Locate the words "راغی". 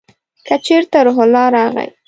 1.55-1.87